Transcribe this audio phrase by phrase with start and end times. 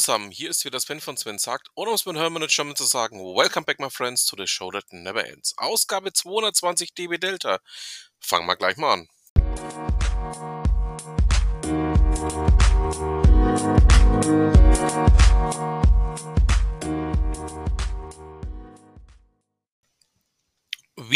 [0.00, 2.84] zusammen, hier ist wieder Sven von Sven sagt, um es mit Hermann und German zu
[2.84, 5.52] sagen, Welcome back my friends to the show that never ends.
[5.58, 7.58] Ausgabe 220 dB Delta.
[8.18, 9.08] Fangen wir gleich mal an.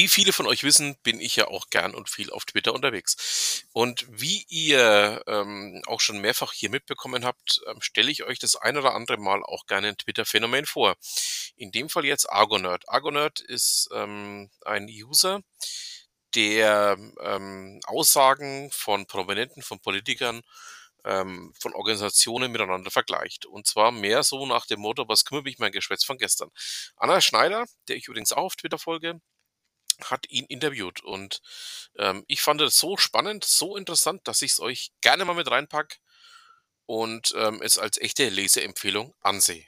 [0.04, 3.64] Wie viele von euch wissen, bin ich ja auch gern und viel auf Twitter unterwegs.
[3.72, 8.54] Und wie ihr ähm, auch schon mehrfach hier mitbekommen habt, ähm, stelle ich euch das
[8.54, 10.96] ein oder andere Mal auch gerne ein Twitter-Phänomen vor.
[11.56, 12.86] In dem Fall jetzt Argonerd.
[12.86, 15.40] Argonerd ist ähm, ein User,
[16.34, 20.42] der ähm, Aussagen von Prominenten, von Politikern,
[21.06, 23.46] ähm, von Organisationen miteinander vergleicht.
[23.46, 26.50] Und zwar mehr so nach dem Motto, was kümmert mich mein Geschwätz von gestern.
[26.96, 29.18] Anna Schneider, der ich übrigens auch auf Twitter folge,
[30.04, 31.02] hat ihn interviewt.
[31.02, 31.40] Und
[31.98, 35.50] ähm, ich fand es so spannend, so interessant, dass ich es euch gerne mal mit
[35.50, 36.00] reinpack
[36.86, 39.66] und ähm, es als echte Leseempfehlung ansehe.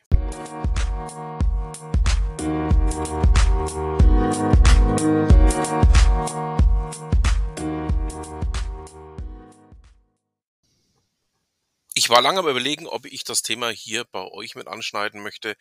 [12.06, 15.56] Ich war lange am Überlegen, ob ich das Thema hier bei euch mit anschneiden möchte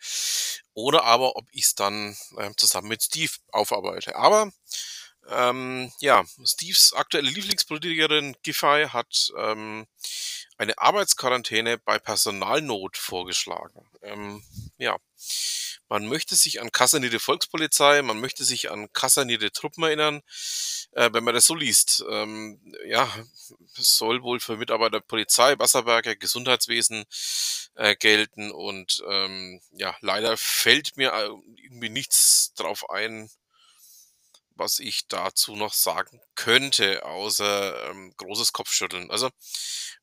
[0.74, 4.14] oder aber ob ich es dann äh, zusammen mit Steve aufarbeite.
[4.14, 4.52] Aber
[5.28, 9.88] ähm, ja, Steves aktuelle Lieblingspolitikerin Giffey hat ähm,
[10.56, 13.84] eine Arbeitsquarantäne bei Personalnot vorgeschlagen.
[14.02, 14.44] Ähm,
[14.78, 14.96] ja,
[15.88, 20.22] man möchte sich an kasernierte Volkspolizei, man möchte sich an kasernierte Truppen erinnern,
[20.92, 22.04] äh, wenn man das so liest.
[22.10, 23.08] Ähm, ja,
[23.74, 27.04] soll wohl für Mitarbeiter Polizei, Wasserwerke, Gesundheitswesen
[27.74, 31.28] äh, gelten und ähm, ja, leider fällt mir äh,
[31.62, 33.30] irgendwie nichts drauf ein,
[34.56, 39.10] was ich dazu noch sagen könnte, außer ähm, großes Kopfschütteln.
[39.10, 39.30] Also,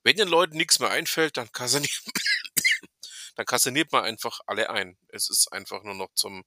[0.03, 1.91] wenn den Leuten nichts mehr einfällt, dann kaserniert,
[3.35, 4.97] dann kaserniert man einfach alle ein.
[5.09, 6.43] Es ist einfach nur noch zum,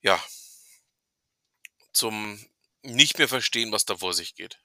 [0.00, 0.22] ja,
[1.92, 2.44] zum
[2.82, 4.58] nicht mehr verstehen, was da vor sich geht.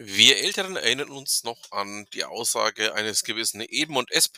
[0.00, 4.30] Wir Älteren erinnern uns noch an die Aussage eines gewissen Edmund S.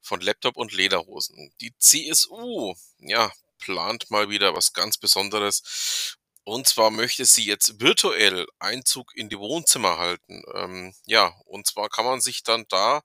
[0.00, 1.52] von Laptop und Lederhosen.
[1.60, 6.16] Die CSU, ja, plant mal wieder was ganz Besonderes.
[6.44, 10.44] Und zwar möchte sie jetzt virtuell Einzug in die Wohnzimmer halten.
[10.54, 13.02] Ähm, ja, und zwar kann man sich dann da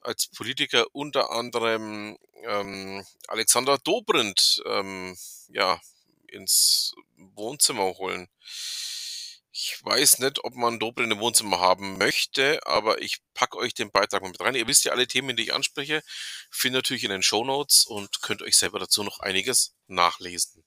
[0.00, 5.16] als Politiker unter anderem ähm, Alexander Dobrindt ähm,
[5.48, 5.80] ja,
[6.28, 8.28] ins Wohnzimmer holen.
[9.60, 13.90] Ich weiß nicht, ob man Dobrindt im Wohnzimmer haben möchte, aber ich packe euch den
[13.90, 14.54] Beitrag mit rein.
[14.54, 16.00] Ihr wisst ja alle Themen, die ich anspreche,
[16.48, 20.62] findet natürlich in den Show Notes und könnt euch selber dazu noch einiges nachlesen.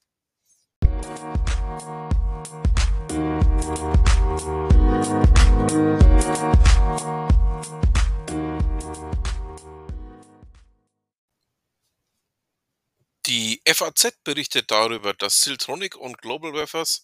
[13.24, 17.02] Die FAZ berichtet darüber, dass Siltronic und Global Wafers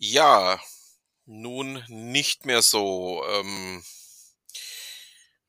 [0.00, 0.58] ja,
[1.26, 3.84] nun nicht mehr so, ähm,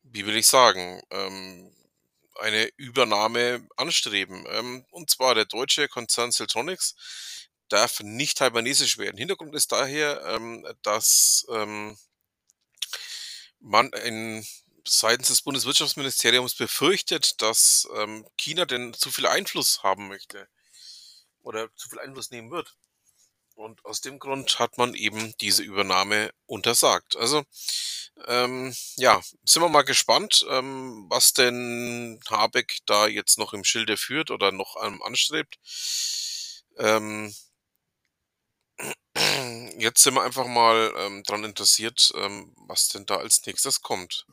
[0.03, 1.73] wie will ich sagen, ähm,
[2.39, 4.45] eine Übernahme anstreben.
[4.49, 6.95] Ähm, und zwar der deutsche Konzern Siltronics
[7.69, 9.17] darf nicht taiwanesisch werden.
[9.17, 11.97] Hintergrund ist daher, ähm, dass ähm,
[13.59, 14.45] man in,
[14.85, 20.47] seitens des Bundeswirtschaftsministeriums befürchtet, dass ähm, China denn zu viel Einfluss haben möchte
[21.43, 22.75] oder zu viel Einfluss nehmen wird.
[23.55, 27.15] Und aus dem Grund hat man eben diese Übernahme untersagt.
[27.15, 27.43] Also,
[28.27, 33.97] ähm, ja, sind wir mal gespannt, ähm, was denn Habeck da jetzt noch im Schilde
[33.97, 35.59] führt oder noch ähm, anstrebt.
[36.77, 37.33] Ähm,
[39.77, 44.25] jetzt sind wir einfach mal ähm, dran interessiert, ähm, was denn da als nächstes kommt.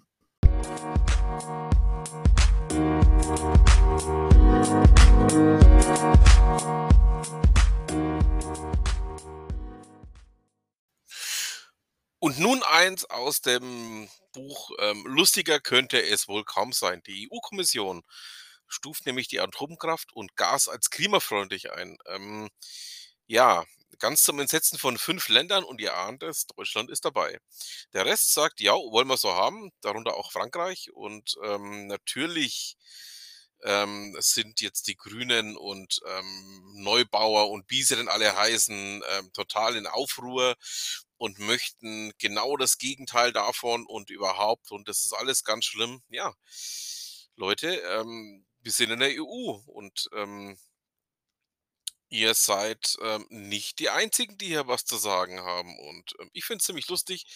[12.21, 17.03] Und nun eins aus dem Buch ähm, Lustiger könnte es wohl kaum sein.
[17.07, 18.03] Die EU-Kommission
[18.67, 21.97] stuft nämlich die Atomkraft und Gas als klimafreundlich ein.
[22.07, 22.49] Ähm,
[23.27, 23.65] ja,
[23.99, 27.39] ganz zum Entsetzen von fünf Ländern und ihr ahnt es, Deutschland ist dabei.
[27.93, 32.77] Der Rest sagt, ja, wollen wir so haben, darunter auch Frankreich und ähm, natürlich
[33.65, 39.33] ähm, sind jetzt die Grünen und ähm, Neubauer und wie sie denn alle heißen, ähm,
[39.33, 40.57] total in Aufruhr
[41.17, 46.03] und möchten genau das Gegenteil davon und überhaupt und das ist alles ganz schlimm.
[46.09, 46.35] Ja,
[47.37, 50.59] Leute, ähm, wir sind in der EU und ähm,
[52.11, 56.45] Ihr seid, ähm, nicht die Einzigen, die hier was zu sagen haben und, ähm, ich
[56.47, 57.27] finde es ziemlich lustig,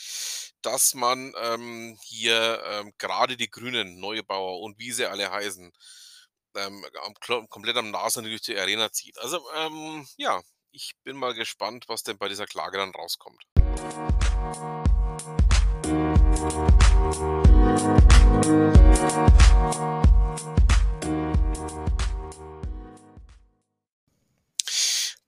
[0.62, 5.72] dass man, ähm, hier, ähm, grade die Grünen, Neubauer und wie sie alle heißen,
[6.56, 6.84] ähm,
[7.48, 9.18] komplett am Nase durch die Arena zieht.
[9.18, 10.40] Also, ähm, ja,
[10.72, 13.42] ich bin mal gespannt, was denn bei dieser Klage dann rauskommt.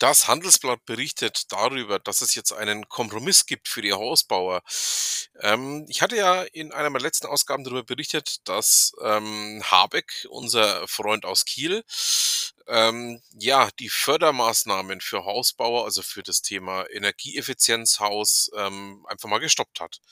[0.04, 4.62] Das Handelsblatt berichtet darüber, dass es jetzt einen Kompromiss gibt für die Hausbauer.
[5.40, 10.86] Ähm, ich hatte ja in einer meiner letzten Ausgaben darüber berichtet, dass, ähm, Habeck, unser
[10.88, 11.84] Freund aus Kiel,
[12.66, 19.80] ähm, ja, die Fördermaßnahmen für Hausbauer, also für das Thema Energieeffizienzhaus, ähm, einfach mal gestoppt
[19.80, 20.02] hat.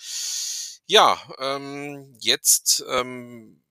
[0.87, 3.62] Ja, ähm, jetzt, ähm,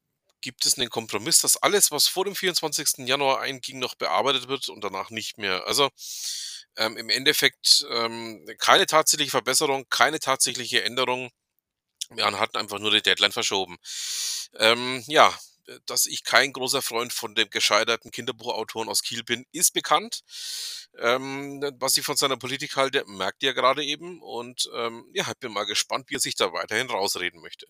[0.42, 3.08] gibt es 'nen Kompromiss, dass alles, was vor dem 24.
[3.08, 5.66] Januar einging, noch bearbeitet wird und danach nicht mehr.
[5.68, 5.90] Also,
[6.78, 11.30] ähm, im Endeffekt, ähm, keine tatsächliche Verbesserung, keine tatsächliche Änderung.
[12.10, 13.78] Man hat einfach nur die Deadline verschoben.
[14.60, 15.34] Ähm, ja,
[15.86, 20.22] dass ich kein großer Freund von dem gescheiterten Kinderbuchautoren aus Kiel bin, ist bekannt.
[21.00, 25.38] Ähm, was ich von seiner Politik halte, merkt ihr grade eben und, ähm, ja, ich
[25.40, 27.68] bin mal gespannt, wie er sich da weiterhin rausreden möchte.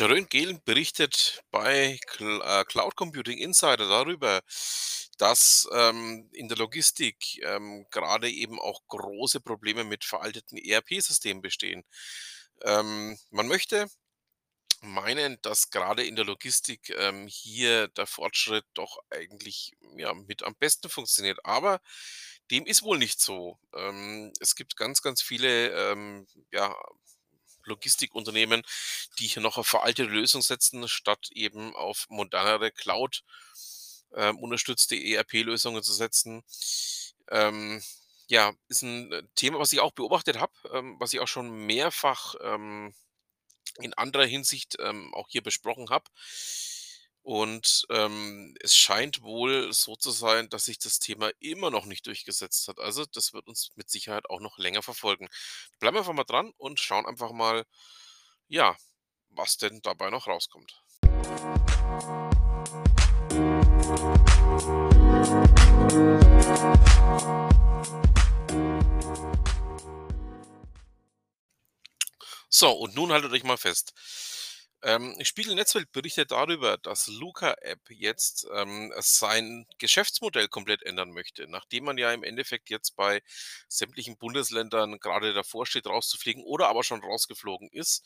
[0.00, 4.40] Jeroen Gehlen berichtet bei äh, Cloud Computing Insider darüber,
[5.18, 11.84] dass, ähm, in der Logistik, ähm, grade eben auch große Probleme mit veralteten ERP-Systemen bestehen.
[12.62, 13.88] Ähm, man möchte
[14.82, 20.54] meinen, dass grade in der Logistik, ähm, hier der Fortschritt doch eigentlich, ja, mit am
[20.56, 21.80] besten funktioniert, aber
[22.50, 23.58] dem ist wohl nicht so.
[23.74, 26.74] Ähm, es gibt ganz, ganz viele, ähm, ja,
[27.64, 28.62] Logistikunternehmen,
[29.18, 33.22] die hier noch auf veraltete Lösungen setzen, statt eben auf modernere Cloud
[34.14, 36.42] ähm, unterstützte ERP-Lösungen zu setzen.
[37.30, 37.82] Ähm,
[38.28, 41.50] ja, ist 'n, äh, Thema, was ich auch beobachtet habe, ähm, was ich auch schon
[41.66, 42.94] mehrfach, ähm,
[43.78, 46.04] in anderer Hinsicht, ähm, auch hier besprochen habe.
[47.22, 52.06] Und, ähm, es scheint wohl so zu sein, dass sich das Thema immer noch nicht
[52.06, 52.78] durchgesetzt hat.
[52.80, 55.28] Also, das wird uns mit Sicherheit auch noch länger verfolgen.
[55.78, 57.66] Bleiben wir einfach mal dran und schauen einfach mal,
[58.48, 58.76] ja,
[59.28, 60.82] was denn dabei noch rauskommt.
[72.60, 73.94] So, und nun haltet euch mal fest.
[74.82, 81.48] Ähm, Spiegel Netzwelt berichtet darüber, dass Luca App jetzt, ähm, sein Geschäftsmodell komplett ändern möchte.
[81.48, 83.22] Nachdem man ja im Endeffekt jetzt bei
[83.66, 88.04] sämtlichen Bundesländern grade davor steht, rauszufliegen oder aber schon rausgeflogen ist,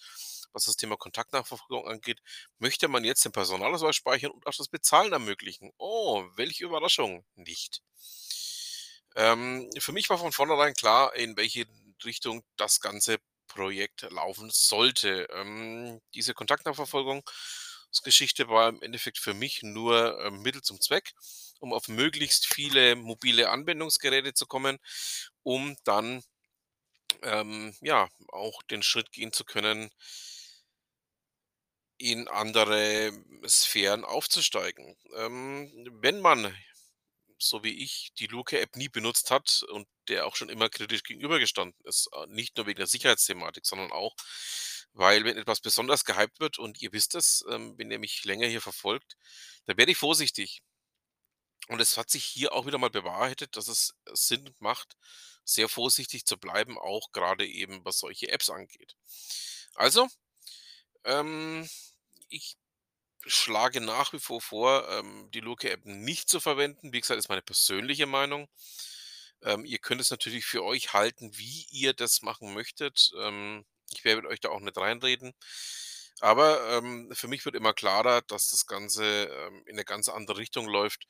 [0.53, 2.21] was das Thema Kontaktnachverfolgung angeht,
[2.59, 5.73] möchte man jetzt den Personalausweis speichern und auch das Bezahlen ermöglichen.
[5.79, 7.83] Oh, welche Überraschung, nicht.
[9.17, 11.67] Ähm, für mich war von vornherein klar, in welche
[12.05, 13.19] Richtung das ganze
[13.55, 15.29] Projekt laufen sollte.
[15.33, 21.13] Ähm, diese Kontaktnachverfolgungsgeschichte war im Endeffekt für mich nur, ähm, Mittel zum Zweck,
[21.61, 24.79] um auf möglichst viele mobile Anwendungsgeräte zu kommen,
[25.43, 26.23] um dann,
[27.23, 29.91] ähm, ja, auch den Schritt gehen zu können
[31.99, 33.13] in andere
[33.47, 34.97] Sphären aufzusteigen.
[35.17, 35.71] Ähm,
[36.01, 36.55] wenn man,
[37.49, 41.03] so wie ich, die Luca App nie benutzt hat und der auch schon immer kritisch
[41.03, 44.15] gegenübergestanden ist, äh, nicht nur wegen der Sicherheitsthematik, sondern auch,
[44.93, 48.47] weil wenn etwas besonders gehypt wird und ihr wisst es, ähm, wenn ihr mich länger
[48.47, 49.17] hier verfolgt,
[49.67, 50.63] dann werde ich vorsichtig.
[51.69, 54.97] Und es hat sich hier auch wieder mal bewahrheitet, dass es Sinn macht,
[55.45, 58.97] sehr vorsichtig zu bleiben, auch grade eben, was solche Apps angeht.
[59.75, 60.09] Also,
[61.05, 61.69] ähm,
[62.29, 62.57] ich
[63.27, 66.93] schlage nach wie vor vor, ähm, die Luca App nicht zu verwenden.
[66.93, 68.49] Wie gesagt, ist meine persönliche Meinung.
[69.43, 73.11] Ähm, ihr könnt es natürlich für euch halten, wie ihr das machen möchtet.
[73.19, 75.33] Ähm, ich werde euch da auch nicht reinreden.
[76.21, 80.39] Aber, ähm, für mich wird immer klarer, dass das Ganze, ähm, in 'ne ganz andere
[80.39, 81.05] Richtung läuft.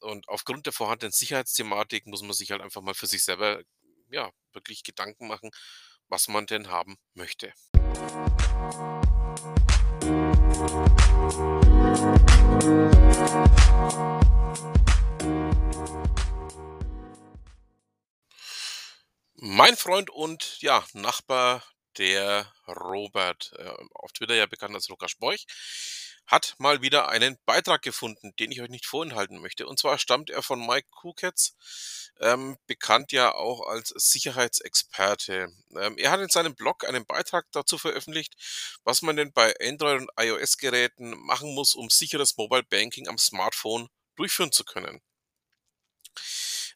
[0.00, 3.62] Und aufgrund der vorhandenen Sicherheitsthematik muss man sich halt einfach mal für sich selber,
[4.10, 5.50] ja, wirklich Gedanken machen,
[6.08, 7.52] was man denn haben möchte.
[19.36, 21.62] Mein Freund und, ja, Nachbar,
[21.98, 25.46] der Robert, äh, auf Twitter ja bekannt als Lukas Storch,
[26.26, 29.66] hat mal wieder einen Beitrag gefunden, den ich euch nicht vorenthalten möchte.
[29.66, 31.54] Und zwar stammt er von Mike Kuketz,
[32.20, 35.48] ähm, bekannt ja auch als Sicherheitsexperte.
[35.76, 38.34] Ähm, er hat in seinem Blog einen Beitrag dazu veröffentlicht,
[38.84, 43.88] was man denn bei Android- und iOS-Geräten machen muss, um sicheres Mobile Banking am Smartphone
[44.16, 45.02] durchführen zu können.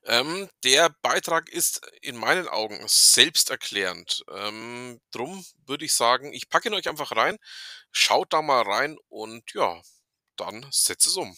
[0.08, 4.24] Ähm, der Beitrag ist in meinen Augen selbsterklärend.
[4.34, 7.36] Ähm, drum würde ich sagen, ich packe ihn euch einfach rein,
[7.92, 9.82] schaut da mal rein und ja,
[10.36, 11.36] dann setzt es um.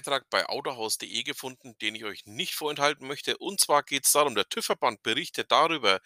[0.00, 3.36] Beitrag bei autohaus.de gefunden, den ich euch nicht vorenthalten möchte.
[3.36, 6.00] Und zwar geht es darum, der TÜV-Verband berichtet darüber,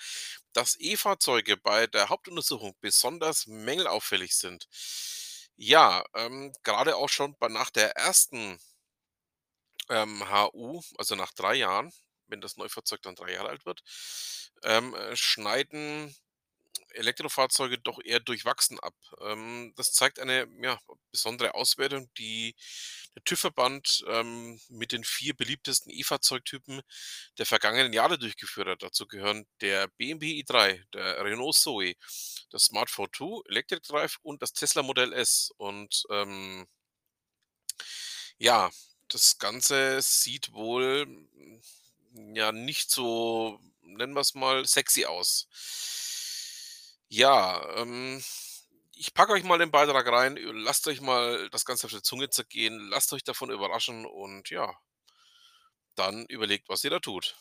[0.52, 4.66] dass E-Fahrzeuge bei der Hauptuntersuchung besonders mängelauffällig sind.
[5.56, 8.58] Ja, ähm, gerade auch schon bei, nach der ersten
[9.88, 11.92] ähm, HU, also nach drei Jahren,
[12.26, 13.82] wenn das Neufahrzeug dann drei Jahre alt wird,
[14.64, 16.16] ähm, äh, schneiden
[16.94, 18.94] Elektrofahrzeuge doch eher durchwachsen ab.
[19.20, 20.78] Ähm, das zeigt eine ja,
[21.10, 22.54] besondere Auswertung, die
[23.14, 26.82] der TÜV-Verband ähm, mit den vier beliebtesten E-Fahrzeugtypen
[27.38, 28.82] der vergangenen Jahre durchgeführt hat.
[28.82, 31.94] Dazu gehören der BMW i3, der Renault Zoe,
[32.50, 33.08] das Smart 4
[33.48, 35.52] Electric Drive und das Tesla Modell S.
[35.56, 36.66] Und ähm,
[38.38, 38.70] ja,
[39.08, 41.06] das Ganze sieht wohl
[42.34, 45.48] ja nicht so, nennen wir es mal, sexy aus.
[47.16, 48.20] Ja, ähm,
[48.96, 50.36] ich packe euch mal den Beitrag rein.
[50.36, 52.88] Lasst euch mal das Ganze auf der Zunge zergehen.
[52.88, 54.76] Lasst euch davon überraschen und ja,
[55.94, 57.36] dann überlegt, was ihr da tut.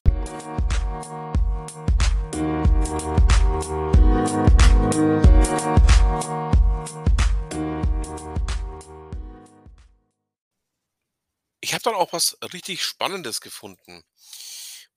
[11.61, 14.03] Ich habe dann auch was richtig Spannendes gefunden.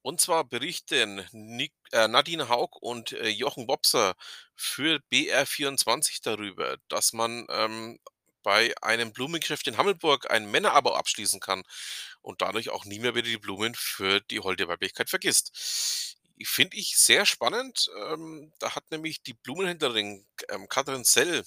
[0.06, 4.14] Und zwar berichten Nick, äh, Nadine Haug und äh, Jochen Bobser
[4.54, 7.98] für BR24 darüber, dass man ähm,
[8.44, 11.64] bei einem Blumengeschäft in Hammelburg ein Männerabo abschließen kann
[12.22, 15.50] und dadurch auch nie mehr wieder die Blumen für die holde Weiblichkeit vergisst.
[16.44, 17.90] Finde ich sehr spannend.
[18.06, 21.42] Ähm, da hat nämlich die Blumenhändlerin ähm, Katrin Sell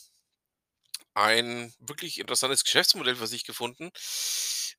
[1.14, 3.90] ein wirklich interessantes Geschäftsmodell für sich gefunden,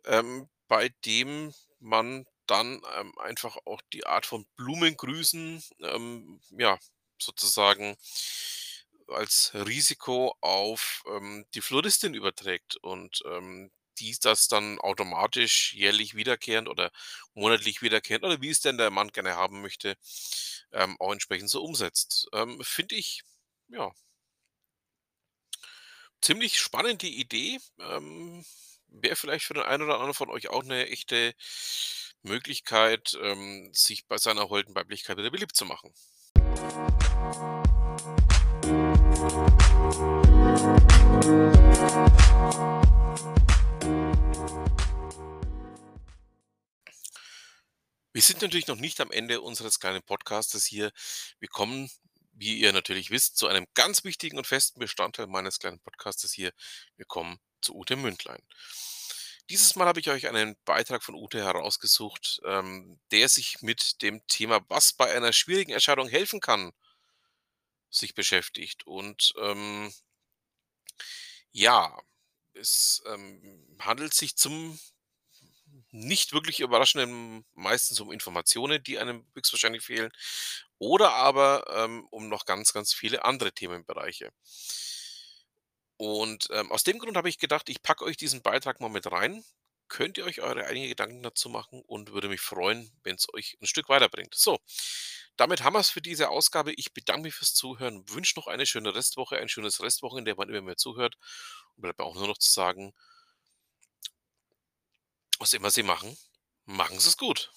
[0.04, 6.78] ähm, bei dem man dann ähm, einfach auch die Art von Blumengrüßen, ähm, ja,
[7.20, 7.96] sozusagen
[9.08, 16.68] als Risiko auf ähm, die Floristin überträgt und ähm, die das dann automatisch jährlich wiederkehrend
[16.68, 16.90] oder
[17.34, 19.96] monatlich wiederkehrend oder wie es denn der Mann gerne haben möchte,
[20.72, 22.28] ähm, auch entsprechend so umsetzt.
[22.32, 23.22] Ähm, Finde ich,
[23.68, 23.90] ja,
[26.20, 27.58] ziemlich spannende Idee.
[27.78, 28.44] Ähm,
[28.92, 31.34] Wäre vielleicht für den einen oder anderen von euch auch eine echte
[32.22, 35.92] Möglichkeit, ähm, sich bei seiner holden Weiblichkeit wieder beliebt zu machen.
[48.12, 50.90] Wir sind natürlich noch nicht am Ende unseres kleinen Podcastes hier.
[51.38, 51.90] Wir kommen,
[52.32, 56.52] wie ihr natürlich wisst, zu einem ganz wichtigen und festen Bestandteil meines kleinen Podcastes hier.
[56.96, 58.42] Wir kommen zu Ute Mündlein.
[59.50, 64.26] Dieses Mal habe ich euch einen Beitrag von Ute herausgesucht, ähm, der sich mit dem
[64.28, 66.72] Thema, was bei einer schwierigen Entscheidung helfen kann,
[67.90, 68.86] sich beschäftigt.
[68.86, 69.92] Und ähm,
[71.52, 71.96] ja,
[72.54, 74.78] es ähm, handelt sich zum
[75.92, 80.10] nicht wirklich überraschenden meistens um Informationen, die einem höchstwahrscheinlich fehlen,
[80.78, 84.30] oder aber ähm, um noch ganz, ganz viele andere Themenbereiche.
[86.00, 89.12] Und ähm, aus dem Grund habe ich gedacht, ich packe euch diesen Beitrag mal mit
[89.12, 89.44] rein.
[89.88, 93.58] Könnt ihr euch eure eigenen Gedanken dazu machen und würde mich freuen, wenn es euch
[93.60, 94.34] ein Stück weiterbringt.
[94.34, 94.60] So,
[95.36, 96.72] damit haben wir es für diese Ausgabe.
[96.72, 100.62] Ich bedanke mich fürs Zuhören, wünsche noch eine schöne Restwoche, ein schönes Restwochenende, wann immer
[100.62, 101.18] mir zuhört.
[101.76, 102.94] Und bleibt auch nur noch zu sagen,
[105.38, 106.16] was immer Sie machen,
[106.64, 107.52] machen Sie es gut.